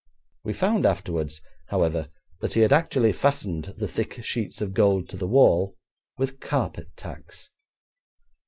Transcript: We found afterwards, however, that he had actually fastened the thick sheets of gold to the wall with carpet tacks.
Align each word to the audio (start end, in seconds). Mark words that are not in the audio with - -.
We 0.43 0.53
found 0.53 0.87
afterwards, 0.87 1.41
however, 1.67 2.09
that 2.39 2.55
he 2.55 2.61
had 2.61 2.73
actually 2.73 3.13
fastened 3.13 3.75
the 3.77 3.87
thick 3.87 4.23
sheets 4.25 4.59
of 4.59 4.73
gold 4.73 5.07
to 5.09 5.15
the 5.17 5.27
wall 5.27 5.77
with 6.17 6.39
carpet 6.39 6.89
tacks. 6.97 7.51